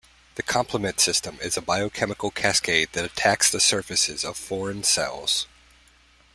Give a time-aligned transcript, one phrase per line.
[0.33, 5.45] The complement system is a biochemical cascade that attacks the surfaces of foreign cells.